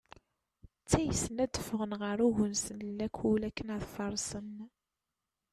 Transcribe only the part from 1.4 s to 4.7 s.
ad d-ffɣen ɣer ugnes n lakul akken ad farsen.